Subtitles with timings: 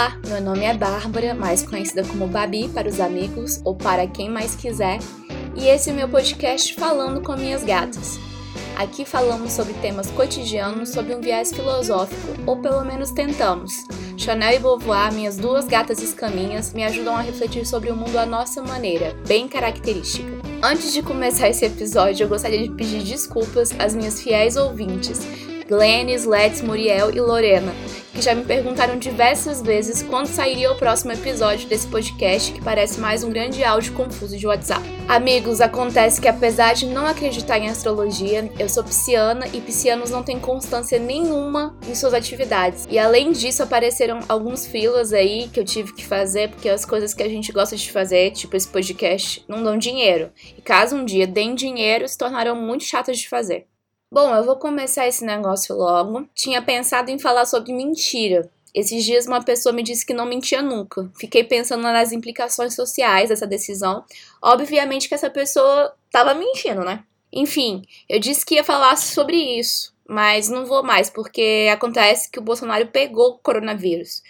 [0.00, 4.30] Olá, meu nome é Bárbara, mais conhecida como Babi para os amigos ou para quem
[4.30, 4.98] mais quiser,
[5.54, 8.18] e esse é o meu podcast Falando com Minhas Gatas.
[8.78, 13.74] Aqui falamos sobre temas cotidianos sob um viés filosófico, ou pelo menos tentamos.
[14.16, 18.24] Chanel e Beauvoir, minhas duas gatas escaminhas, me ajudam a refletir sobre o mundo à
[18.24, 20.32] nossa maneira, bem característica.
[20.62, 25.20] Antes de começar esse episódio, eu gostaria de pedir desculpas às minhas fiéis ouvintes,
[25.68, 27.74] Glennis, Let's, Muriel e Lorena,
[28.12, 33.00] que já me perguntaram diversas vezes quando sairia o próximo episódio desse podcast, que parece
[33.00, 34.82] mais um grande áudio confuso de WhatsApp.
[35.08, 40.22] Amigos, acontece que apesar de não acreditar em astrologia, eu sou pisciana e piscianos não
[40.22, 42.86] têm constância nenhuma em suas atividades.
[42.90, 47.14] E além disso, apareceram alguns filas aí que eu tive que fazer, porque as coisas
[47.14, 50.30] que a gente gosta de fazer, tipo esse podcast, não dão dinheiro.
[50.56, 53.69] E caso um dia deem dinheiro, se tornarão muito chatas de fazer.
[54.12, 56.28] Bom, eu vou começar esse negócio logo.
[56.34, 58.50] Tinha pensado em falar sobre mentira.
[58.74, 61.08] Esses dias uma pessoa me disse que não mentia nunca.
[61.14, 64.04] Fiquei pensando nas implicações sociais dessa decisão.
[64.42, 67.04] Obviamente que essa pessoa estava mentindo, né?
[67.32, 72.40] Enfim, eu disse que ia falar sobre isso, mas não vou mais, porque acontece que
[72.40, 74.24] o Bolsonaro pegou o coronavírus.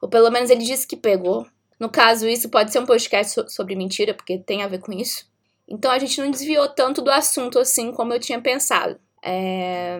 [0.00, 1.44] Ou pelo menos ele disse que pegou.
[1.80, 5.26] No caso, isso pode ser um podcast sobre mentira, porque tem a ver com isso.
[5.66, 9.00] Então a gente não desviou tanto do assunto assim como eu tinha pensado.
[9.22, 9.98] É,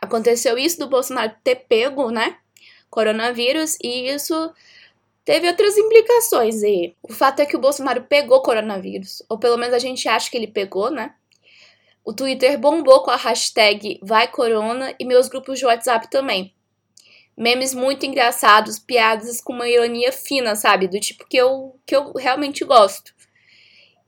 [0.00, 2.36] aconteceu isso do Bolsonaro ter pego, né?
[2.90, 4.52] Coronavírus, e isso
[5.24, 6.94] teve outras implicações aí.
[7.02, 10.36] O fato é que o Bolsonaro pegou coronavírus, ou pelo menos a gente acha que
[10.36, 11.14] ele pegou, né?
[12.04, 16.52] O Twitter bombou com a hashtag Vai Corona e meus grupos de WhatsApp também.
[17.36, 20.88] Memes muito engraçados, piadas com uma ironia fina, sabe?
[20.88, 23.14] Do tipo que eu, que eu realmente gosto.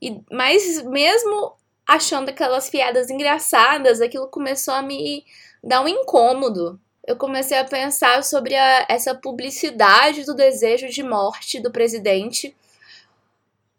[0.01, 1.54] E, mas mesmo
[1.87, 5.23] achando aquelas piadas engraçadas, aquilo começou a me
[5.63, 6.79] dar um incômodo.
[7.07, 12.55] Eu comecei a pensar sobre a, essa publicidade do desejo de morte do presidente.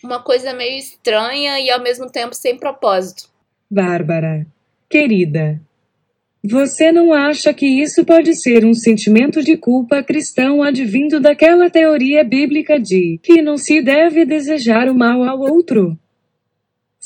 [0.02, 3.28] Uma coisa meio estranha e ao mesmo tempo sem propósito.
[3.68, 4.46] Bárbara,
[4.88, 5.60] querida,
[6.44, 12.22] você não acha que isso pode ser um sentimento de culpa cristão advindo daquela teoria
[12.22, 15.98] bíblica de que não se deve desejar o mal ao outro?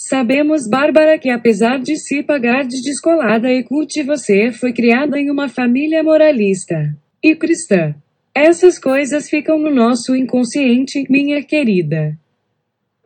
[0.02, 5.30] Sabemos, Bárbara, que apesar de se pagar de descolada e cult, você foi criada em
[5.30, 7.94] uma família moralista e cristã.
[8.34, 12.18] Essas coisas ficam no nosso inconsciente, minha querida.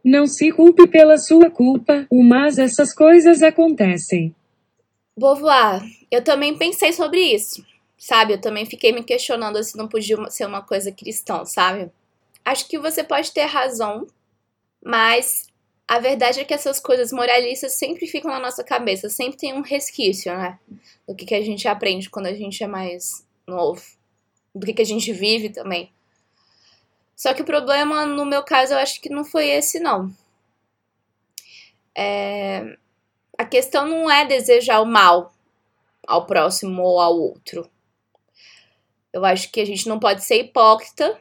[0.05, 4.33] Não se culpe pela sua culpa, mas essas coisas acontecem.
[5.19, 7.67] Beauvoir, eu também pensei sobre isso,
[7.99, 8.35] sabe?
[8.35, 11.91] Eu também fiquei me questionando se não podia ser uma coisa cristã, sabe?
[12.45, 14.07] Acho que você pode ter razão,
[14.83, 15.53] mas
[15.87, 19.61] a verdade é que essas coisas moralistas sempre ficam na nossa cabeça, sempre tem um
[19.61, 20.59] resquício, né?
[21.07, 23.83] Do que, que a gente aprende quando a gente é mais novo,
[24.55, 25.93] do que, que a gente vive também.
[27.15, 30.11] Só que o problema, no meu caso, eu acho que não foi esse, não.
[31.97, 32.77] É...
[33.37, 35.35] A questão não é desejar o mal
[36.07, 37.69] ao próximo ou ao outro.
[39.13, 41.21] Eu acho que a gente não pode ser hipócrita.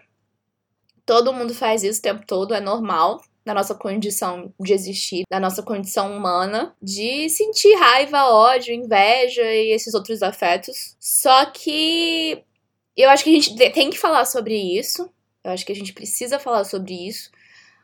[1.05, 5.39] Todo mundo faz isso o tempo todo, é normal da nossa condição de existir, da
[5.39, 10.95] nossa condição humana, de sentir raiva, ódio, inveja e esses outros afetos.
[10.99, 12.41] Só que
[12.95, 15.09] eu acho que a gente tem que falar sobre isso.
[15.43, 17.31] Eu acho que a gente precisa falar sobre isso.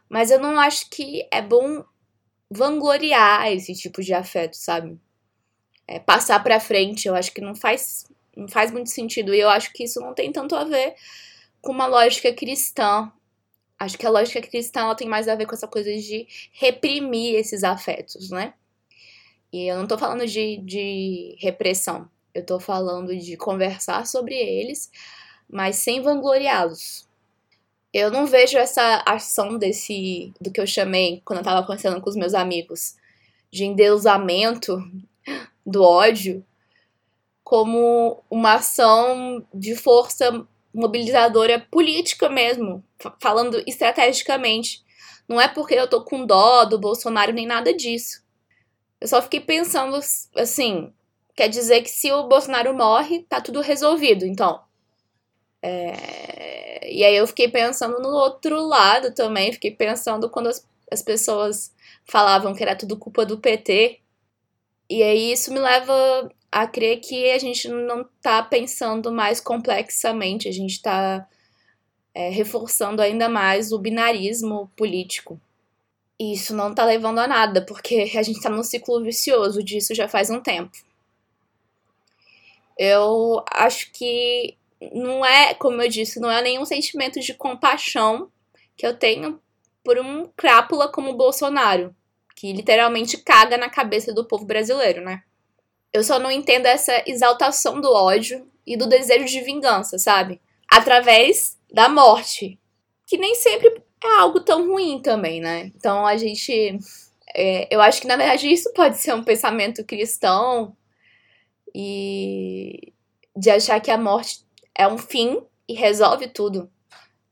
[0.08, 1.84] Mas eu não acho que é bom
[2.50, 4.98] vangloriar esse tipo de afeto, sabe?
[5.88, 8.06] É, passar pra frente, eu acho que não faz,
[8.36, 9.36] não faz muito sentido.
[9.36, 10.96] E eu acho que isso não tem tanto a ver
[11.62, 13.12] com uma lógica cristã
[13.80, 17.36] Acho que a lógica cristã ela tem mais a ver com essa coisa de reprimir
[17.36, 18.54] esses afetos, né?
[19.52, 24.92] E eu não tô falando de, de repressão, eu tô falando de conversar sobre eles,
[25.50, 27.08] mas sem vangloriá-los.
[27.92, 32.10] Eu não vejo essa ação desse, do que eu chamei, quando eu tava conversando com
[32.10, 32.96] os meus amigos,
[33.50, 34.78] de endeusamento
[35.66, 36.46] do ódio,
[37.44, 42.84] como uma ação de força mobilizadora política mesmo,
[43.20, 44.84] falando estrategicamente.
[45.28, 48.24] Não é porque eu tô com dó do Bolsonaro nem nada disso.
[49.00, 50.00] Eu só fiquei pensando
[50.36, 50.94] assim,
[51.36, 54.62] quer dizer que se o Bolsonaro morre, tá tudo resolvido, então.
[55.62, 56.92] É...
[56.92, 61.74] E aí eu fiquei pensando no outro lado também, fiquei pensando quando as, as pessoas
[62.06, 64.00] falavam que era tudo culpa do PT.
[64.90, 70.48] E aí isso me leva a crer que a gente não está pensando mais complexamente,
[70.48, 71.28] a gente está
[72.14, 75.40] é, reforçando ainda mais o binarismo político.
[76.20, 79.96] E isso não está levando a nada, porque a gente está num ciclo vicioso disso
[79.96, 80.78] já faz um tempo.
[82.78, 84.58] Eu acho que
[84.94, 88.30] não é, como eu disse, não é nenhum sentimento de compaixão
[88.76, 89.40] que eu tenho
[89.84, 91.96] por um crápula como o Bolsonaro,
[92.36, 95.24] que literalmente caga na cabeça do povo brasileiro, né?
[95.92, 100.40] Eu só não entendo essa exaltação do ódio e do desejo de vingança, sabe?
[100.72, 102.60] Através da morte,
[103.08, 105.72] que nem sempre é algo tão ruim também, né?
[105.76, 106.78] Então a gente.
[107.36, 110.76] É, eu acho que na verdade isso pode ser um pensamento cristão
[111.76, 112.92] e
[113.36, 114.46] de achar que a morte
[114.76, 116.70] é um fim e resolve tudo,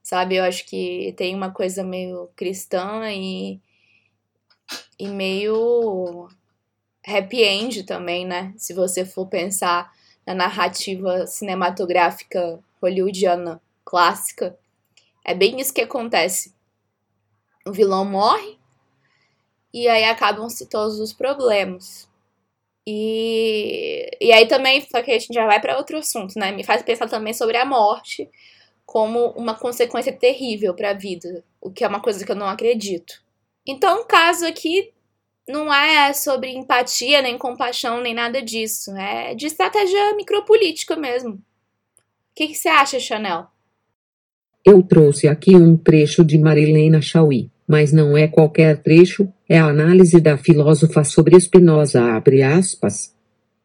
[0.04, 0.36] sabe?
[0.36, 3.60] Eu acho que tem uma coisa meio cristã e,
[5.00, 6.28] e meio
[7.08, 8.54] happy end também, né?
[8.58, 9.92] Se você for pensar
[10.26, 14.58] na narrativa cinematográfica hollywoodiana clássica,
[15.24, 16.54] é bem isso que acontece.
[17.66, 18.58] O vilão morre
[19.74, 22.10] e aí acabam-se todos os problemas.
[22.86, 26.52] E, e aí também, só que a gente já vai para outro assunto, né?
[26.52, 28.30] Me faz pensar também sobre a morte
[28.86, 32.48] como uma consequência terrível para a vida, o que é uma coisa que eu não
[32.48, 33.22] acredito.
[33.68, 34.94] Então, o caso aqui
[35.48, 38.92] não é sobre empatia, nem compaixão, nem nada disso.
[38.96, 41.32] É de estratégia micropolítica mesmo.
[41.32, 41.40] O
[42.36, 43.48] que, que você acha, Chanel?
[44.64, 49.68] Eu trouxe aqui um trecho de Marilena Chauí, mas não é qualquer trecho, é a
[49.68, 53.16] análise da filósofa sobre Spinoza, abre aspas.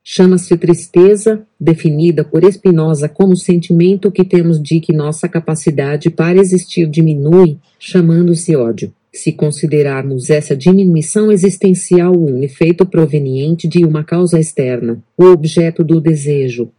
[0.04, 6.86] Chama-se tristeza, definida por Spinoza como sentimento que temos de que nossa capacidade para existir
[6.86, 8.92] diminui, chamando-se ódio.
[9.14, 16.00] Se considerarmos essa diminuição existencial um efeito proveniente de uma causa externa, o objeto do
[16.00, 16.72] desejo,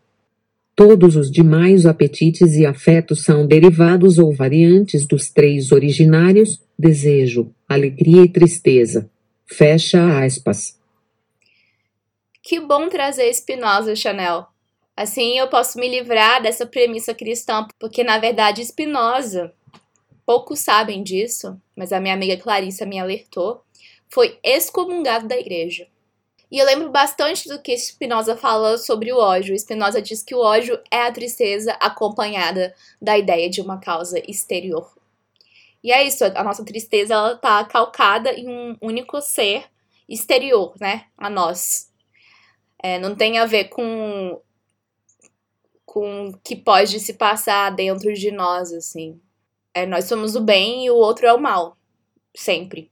[0.75, 8.23] Todos os demais apetites e afetos são derivados ou variantes dos três originários: desejo, alegria
[8.23, 9.07] e tristeza.
[9.45, 10.79] Fecha aspas.
[12.41, 14.47] Que bom trazer Spinoza, Chanel.
[14.97, 19.53] Assim eu posso me livrar dessa premissa cristã, porque na verdade Spinoza,
[20.25, 23.63] poucos sabem disso, mas a minha amiga Clarissa me alertou,
[24.09, 25.87] foi excomungado da igreja.
[26.51, 29.57] E eu lembro bastante do que Spinoza fala sobre o ódio.
[29.57, 34.93] Spinoza diz que o ódio é a tristeza acompanhada da ideia de uma causa exterior.
[35.83, 39.65] E é isso, a nossa tristeza ela tá calcada em um único ser
[40.07, 41.91] exterior, né, a nós.
[42.81, 44.39] É, não tem a ver com
[45.85, 49.21] com o que pode se passar dentro de nós, assim.
[49.73, 51.77] É, nós somos o bem e o outro é o mal,
[52.35, 52.91] sempre.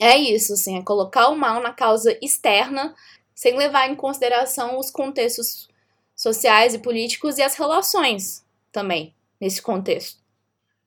[0.00, 2.94] É isso, assim, é colocar o mal na causa externa,
[3.34, 5.68] sem levar em consideração os contextos
[6.16, 10.20] sociais e políticos e as relações também nesse contexto.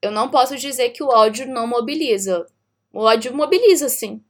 [0.02, 2.46] Eu não posso dizer que o ódio não mobiliza.
[2.92, 4.22] O ódio mobiliza, sim.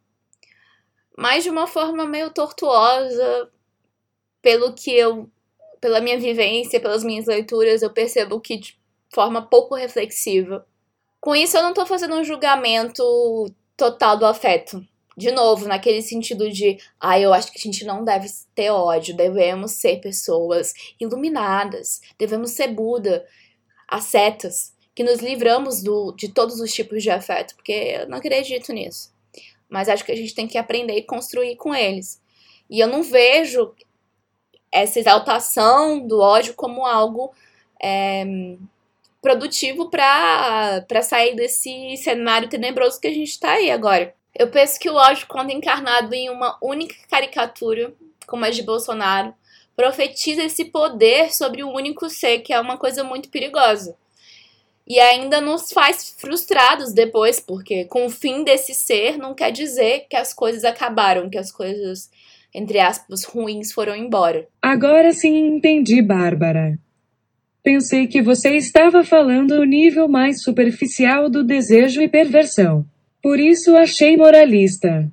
[1.16, 3.50] Mas de uma forma meio tortuosa,
[4.42, 5.30] pelo que eu.
[5.80, 8.78] pela minha vivência, pelas minhas leituras, eu percebo que de
[9.14, 10.66] forma pouco reflexiva.
[11.20, 13.02] Com isso, eu não tô fazendo um julgamento
[13.76, 14.86] total do afeto.
[15.16, 19.16] De novo, naquele sentido de, ah, eu acho que a gente não deve ter ódio,
[19.16, 23.26] devemos ser pessoas iluminadas, devemos ser Buda,
[23.88, 28.72] ascetas, que nos livramos do, de todos os tipos de afeto, porque eu não acredito
[28.72, 29.10] nisso.
[29.68, 32.20] Mas acho que a gente tem que aprender e construir com eles.
[32.68, 33.74] E eu não vejo
[34.70, 37.32] essa exaltação do ódio como algo
[37.82, 38.24] é,
[39.20, 44.14] produtivo para sair desse cenário tenebroso que a gente está aí agora.
[44.38, 47.92] Eu penso que o ódio, quando encarnado em uma única caricatura,
[48.26, 49.34] como a de Bolsonaro,
[49.74, 53.96] profetiza esse poder sobre o único ser, que é uma coisa muito perigosa.
[54.88, 60.06] E ainda nos faz frustrados depois, porque com o fim desse ser não quer dizer
[60.08, 62.08] que as coisas acabaram, que as coisas,
[62.54, 64.46] entre aspas, ruins foram embora.
[64.62, 66.78] Agora sim entendi, Bárbara.
[67.66, 72.86] Pensei que você estava falando o nível mais superficial do desejo e perversão.
[73.20, 75.10] Por isso achei moralista.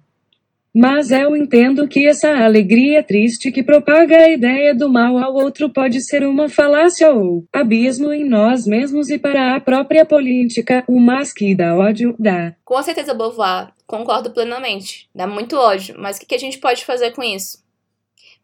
[0.72, 5.68] Mas eu entendo que essa alegria triste que propaga a ideia do mal ao outro
[5.68, 11.00] pode ser uma falácia ou abismo em nós mesmos e para a própria política, o
[11.00, 12.56] mas que dá ódio dá.
[12.64, 15.10] Com certeza, Beauvoir, concordo plenamente.
[15.16, 17.64] Dá muito ódio, mas o que a gente pode fazer com isso?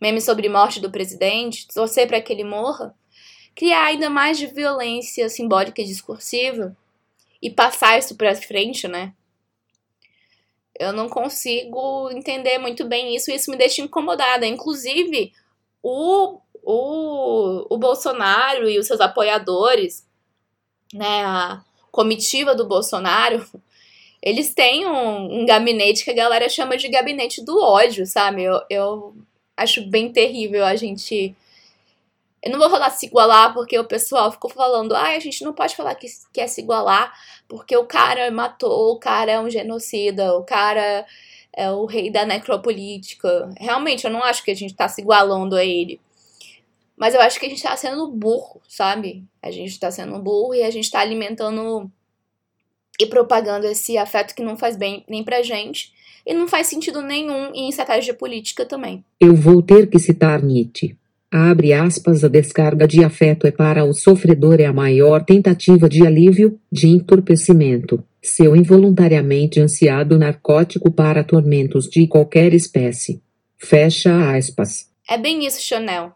[0.01, 1.67] Meme sobre morte do presidente?
[1.67, 2.95] Torcer para que ele morra?
[3.59, 6.73] Criar ainda mais de violência simbólica e discursiva
[7.41, 9.11] e passar isso para frente, né?
[10.79, 14.47] Eu não consigo entender muito bem isso e isso me deixa incomodada.
[14.47, 15.33] Inclusive,
[15.83, 20.07] o, o, o Bolsonaro e os seus apoiadores,
[20.93, 21.61] né, a
[21.91, 23.45] comitiva do Bolsonaro,
[24.23, 28.41] eles têm um, um gabinete que a galera chama de gabinete do ódio, sabe?
[28.43, 29.17] Eu, eu
[29.57, 31.35] acho bem terrível a gente
[32.41, 35.53] Eu não vou falar se igualar porque o pessoal ficou falando, ah, a gente não
[35.53, 37.13] pode falar que quer se igualar
[37.47, 41.05] porque o cara matou, o cara é um genocida, o cara
[41.53, 43.49] é o rei da necropolítica.
[43.57, 45.99] Realmente, eu não acho que a gente tá se igualando a ele.
[46.95, 49.25] Mas eu acho que a gente tá sendo burro, sabe?
[49.41, 51.89] A gente tá sendo burro e a gente tá alimentando
[52.99, 55.93] e propagando esse afeto que não faz bem nem pra gente
[56.25, 59.03] e não faz sentido nenhum em estratégia política também.
[59.19, 60.98] Eu vou ter que citar Nietzsche.
[61.31, 66.05] Abre aspas, a descarga de afeto é para o sofredor é a maior tentativa de
[66.05, 73.21] alívio, de entorpecimento, seu involuntariamente ansiado narcótico para tormentos de qualquer espécie.
[73.59, 74.89] Fecha aspas.
[75.07, 76.13] É bem isso, Chanel.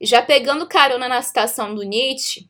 [0.00, 2.48] Já pegando carona na citação do Nietzsche,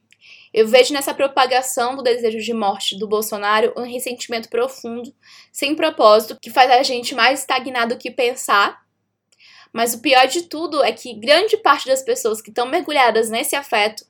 [0.52, 5.12] eu vejo nessa propagação do desejo de morte do Bolsonaro um ressentimento profundo,
[5.52, 8.80] sem propósito, que faz a gente mais estagnado que pensar
[9.72, 13.54] mas o pior de tudo é que grande parte das pessoas que estão mergulhadas nesse
[13.56, 14.04] afeto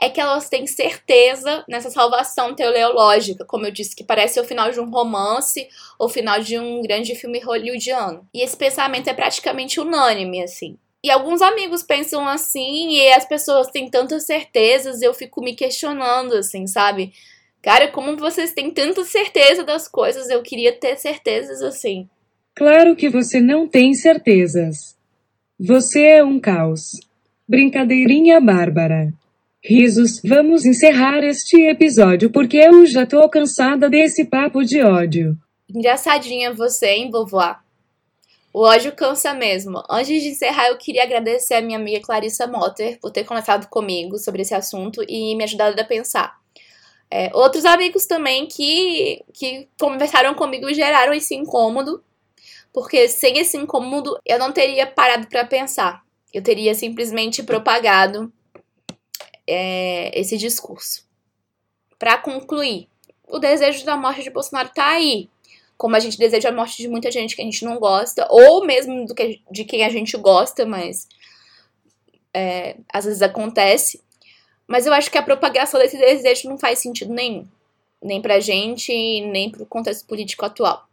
[0.00, 4.70] é que elas têm certeza nessa salvação teleológica, como eu disse, que parece o final
[4.70, 8.28] de um romance ou o final de um grande filme hollywoodiano.
[8.34, 10.76] E esse pensamento é praticamente unânime, assim.
[11.02, 16.34] E alguns amigos pensam assim, e as pessoas têm tantas certezas, eu fico me questionando,
[16.34, 17.12] assim, sabe?
[17.62, 22.08] Cara, como vocês têm tanta certeza das coisas, eu queria ter certezas assim.
[22.56, 24.96] Claro que você não tem certezas.
[25.58, 26.92] Você é um caos.
[27.48, 29.12] Brincadeirinha bárbara.
[29.60, 35.36] Risos, vamos encerrar este episódio porque eu já tô cansada desse papo de ódio.
[35.68, 37.56] Engraçadinha você, hein, vovó?
[38.52, 39.82] O ódio cansa mesmo.
[39.90, 44.16] Antes de encerrar, eu queria agradecer a minha amiga Clarissa Motter por ter conversado comigo
[44.16, 46.36] sobre esse assunto e me ajudado a pensar.
[47.10, 52.00] É, outros amigos também que, que conversaram comigo e geraram esse incômodo
[52.74, 56.02] porque sem esse incômodo eu não teria parado para pensar.
[56.32, 58.32] Eu teria simplesmente propagado
[59.46, 61.06] é, esse discurso.
[61.96, 62.88] Para concluir,
[63.28, 65.30] o desejo da morte de Bolsonaro tá aí.
[65.76, 68.66] Como a gente deseja a morte de muita gente que a gente não gosta, ou
[68.66, 71.06] mesmo do que, de quem a gente gosta, mas
[72.32, 74.02] é, às vezes acontece.
[74.66, 77.46] Mas eu acho que a propagação desse desejo não faz sentido nenhum.
[78.02, 80.88] Nem pra gente, nem pro contexto político atual.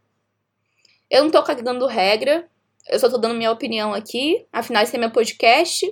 [1.12, 2.46] Eu não tô cagando regra,
[2.90, 5.84] eu só tô dando minha opinião aqui, afinal esse é meu podcast.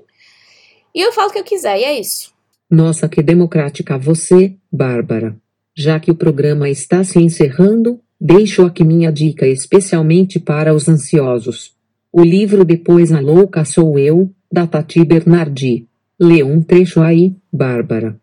[0.94, 2.32] E eu falo o que eu quiser, e é isso.
[2.70, 5.36] Nossa, que democrática você, Bárbara.
[5.76, 11.76] Já que o programa está se encerrando, deixo aqui minha dica especialmente para os ansiosos.
[12.10, 15.86] O livro Depois a Louca Sou Eu, da Tati Bernardi.
[16.18, 18.18] Lê um trecho aí, Bárbara.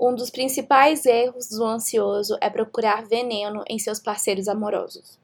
[0.00, 5.22] Um dos principais erros do ansioso é procurar veneno em seus parceiros amorosos.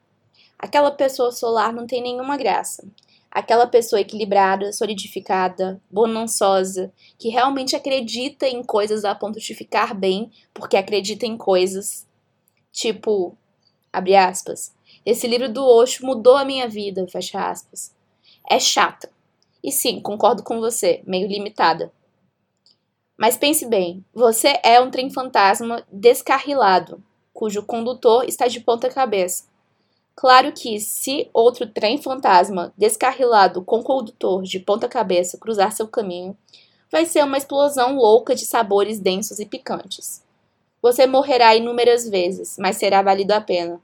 [0.61, 2.87] Aquela pessoa solar não tem nenhuma graça.
[3.31, 10.31] Aquela pessoa equilibrada, solidificada, bonançosa, que realmente acredita em coisas a ponto de ficar bem
[10.53, 12.07] porque acredita em coisas.
[12.71, 13.35] Tipo,
[13.91, 14.71] abre aspas,
[15.03, 17.91] esse livro do Osho mudou a minha vida, fecha aspas.
[18.47, 19.09] É chata.
[19.63, 21.91] E sim, concordo com você, meio limitada.
[23.17, 27.03] Mas pense bem, você é um trem fantasma descarrilado,
[27.33, 29.50] cujo condutor está de ponta cabeça
[30.15, 36.37] Claro que, se outro trem fantasma descarrilado com condutor de ponta-cabeça cruzar seu caminho,
[36.91, 40.21] vai ser uma explosão louca de sabores densos e picantes.
[40.81, 43.79] Você morrerá inúmeras vezes, mas será valido a pena.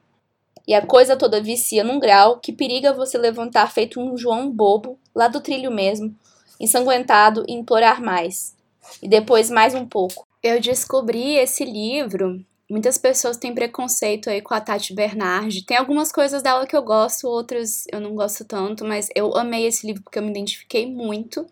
[0.67, 4.99] E a coisa toda vicia num grau que periga você levantar feito um João bobo,
[5.15, 6.13] lá do trilho mesmo,
[6.59, 8.53] ensanguentado e implorar mais.
[9.01, 10.27] E depois mais um pouco.
[10.43, 15.63] Eu descobri esse livro Muitas pessoas têm preconceito aí com a Tati Bernardi.
[15.63, 19.65] Tem algumas coisas dela que eu gosto, outras eu não gosto tanto, mas eu amei
[19.65, 21.47] esse livro porque eu me identifiquei muito.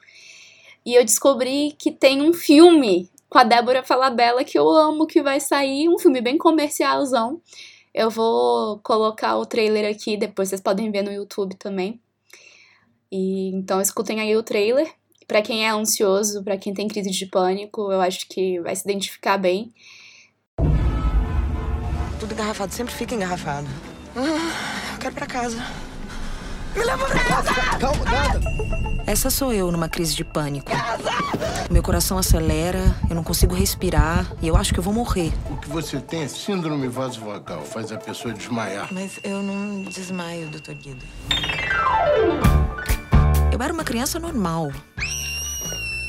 [0.86, 5.22] E eu descobri que tem um filme com a Débora Falabella que eu amo, que
[5.22, 7.42] vai sair, um filme bem comercialzão.
[7.94, 12.00] Eu vou colocar o trailer aqui, depois vocês podem ver no YouTube também.
[13.10, 14.94] E então escutem aí o trailer.
[15.26, 18.84] Para quem é ansioso, para quem tem crise de pânico, eu acho que vai se
[18.84, 19.74] identificar bem
[22.26, 23.68] tudo engarrafado, sempre fica engarrafado.
[24.16, 25.64] Ah, eu quero ir pra casa.
[26.76, 27.54] Me leva pra casa!
[27.80, 28.42] Calma, nada!
[29.06, 30.72] Essa sou eu numa crise de pânico.
[31.70, 35.32] Meu coração acelera, eu não consigo respirar e eu acho que eu vou morrer.
[35.52, 38.88] O que você tem é síndrome vasovagal, faz a pessoa desmaiar.
[38.92, 41.06] Mas eu não desmaio, doutor Guido.
[43.52, 44.72] Eu era uma criança normal.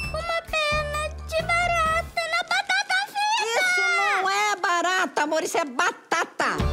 [0.09, 3.61] Uma pena de barata na batata frita!
[3.61, 3.81] Isso
[4.23, 6.06] não é barata, amor, isso é batata!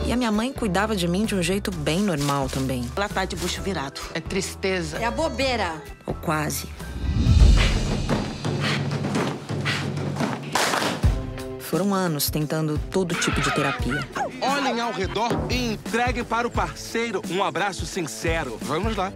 [0.06, 2.90] E a minha mãe cuidava de mim de um jeito bem normal também.
[2.96, 4.02] Ela tá de bucho virado.
[4.14, 4.98] É tristeza.
[4.98, 5.82] É a bobeira.
[6.06, 6.68] Ou quase.
[11.60, 14.08] Foram anos tentando todo tipo de terapia.
[14.42, 18.60] Olhem ao redor e entreguem para o parceiro um abraço sincero.
[18.62, 19.12] Vamos lá.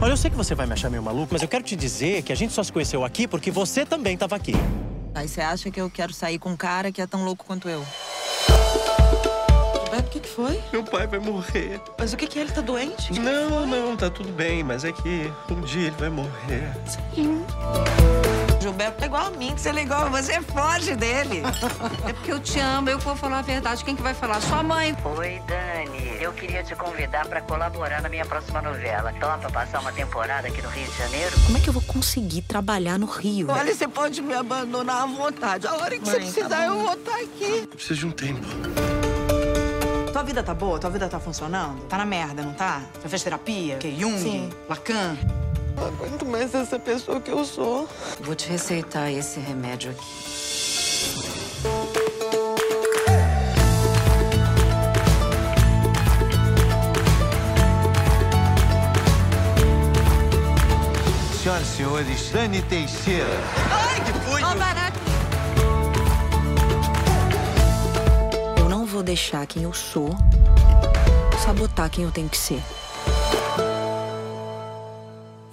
[0.00, 2.22] Olha, eu sei que você vai me achar meio maluco, mas eu quero te dizer
[2.22, 4.52] que a gente só se conheceu aqui porque você também estava aqui.
[5.14, 7.68] Aí você acha que eu quero sair com um cara que é tão louco quanto
[7.68, 7.84] eu?
[9.94, 10.60] Gilberto, o que, que foi?
[10.72, 11.80] Meu pai vai morrer.
[11.98, 12.42] Mas o que, que é?
[12.42, 13.12] Ele tá doente?
[13.20, 16.72] Não, não, tá tudo bem, mas é que um dia ele vai morrer.
[18.64, 21.42] Gilberto é igual a mim, que você é igual, você foge dele.
[22.08, 23.84] É porque eu te amo, eu vou falar a verdade.
[23.84, 24.40] Quem que vai falar?
[24.40, 24.96] Sua mãe.
[25.04, 26.22] Oi, Dani.
[26.22, 29.12] Eu queria te convidar para colaborar na minha próxima novela.
[29.20, 31.36] Topa passar uma temporada aqui no Rio de Janeiro?
[31.44, 33.48] Como é que eu vou conseguir trabalhar no Rio?
[33.50, 35.66] Olha, você pode me abandonar à vontade.
[35.66, 37.58] A hora que você Mãe, precisar, tá eu vou estar aqui.
[37.60, 38.46] Eu preciso de um tempo.
[40.10, 40.78] Tua vida tá boa?
[40.78, 41.82] Tua vida tá funcionando?
[41.82, 42.80] Tá na merda, não tá?
[43.02, 43.76] Já fez terapia?
[43.76, 44.18] Que Jung?
[44.18, 44.50] Sim.
[44.68, 45.18] Lacan?
[45.74, 47.88] Não aguento mais essa pessoa que eu sou.
[48.20, 50.04] Vou te receitar esse remédio aqui.
[61.42, 63.26] Senhoras e senhores, Dani Teixeira.
[64.42, 64.98] Ó, barato.
[68.58, 70.16] Eu não vou deixar quem eu sou
[71.44, 72.62] sabotar quem eu tenho que ser.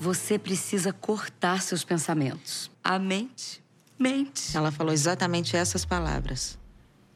[0.02, 2.72] Você precisa cortar seus pensamentos.
[2.84, 3.62] A mente
[4.00, 4.58] mente.
[4.58, 6.58] Ela falou exatamente essas palavras.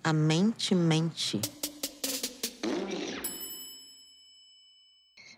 [0.03, 1.41] A mente mente.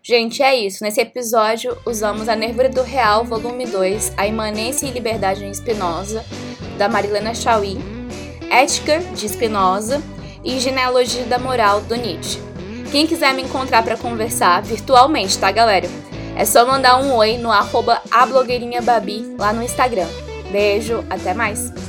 [0.04, 0.84] Gente, é isso.
[0.84, 6.22] Nesse episódio, usamos A Nervura do Real, volume 2, A Imanência e Liberdade em Spinoza,
[6.76, 7.78] da Marilena Chauí,
[8.50, 10.02] Ética, de Spinoza
[10.44, 12.38] e Genealogia da Moral, do Nietzsche.
[12.92, 15.88] Quem quiser me encontrar para conversar, virtualmente, tá, galera?
[16.36, 20.06] É só mandar um oi no arroba a blogueirinha Babi lá no Instagram.
[20.50, 21.87] Beijo, até mais!